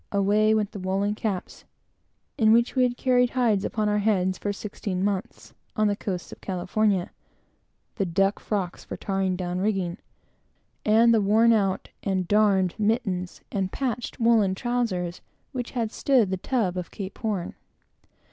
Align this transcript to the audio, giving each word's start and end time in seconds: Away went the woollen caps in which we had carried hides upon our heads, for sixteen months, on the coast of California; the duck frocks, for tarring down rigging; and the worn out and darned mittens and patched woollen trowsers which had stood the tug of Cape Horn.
Away 0.11 0.55
went 0.55 0.71
the 0.71 0.79
woollen 0.79 1.13
caps 1.13 1.63
in 2.35 2.51
which 2.51 2.75
we 2.75 2.81
had 2.81 2.97
carried 2.97 3.29
hides 3.29 3.63
upon 3.63 3.87
our 3.87 3.99
heads, 3.99 4.39
for 4.39 4.51
sixteen 4.51 5.03
months, 5.03 5.53
on 5.75 5.85
the 5.87 5.95
coast 5.95 6.31
of 6.31 6.41
California; 6.41 7.11
the 7.97 8.05
duck 8.07 8.39
frocks, 8.39 8.83
for 8.83 8.97
tarring 8.97 9.35
down 9.35 9.59
rigging; 9.59 9.99
and 10.83 11.13
the 11.13 11.21
worn 11.21 11.53
out 11.53 11.89
and 12.01 12.27
darned 12.27 12.73
mittens 12.79 13.41
and 13.51 13.71
patched 13.71 14.19
woollen 14.19 14.55
trowsers 14.55 15.21
which 15.51 15.69
had 15.69 15.91
stood 15.91 16.31
the 16.31 16.37
tug 16.37 16.77
of 16.77 16.89
Cape 16.89 17.19
Horn. 17.19 17.53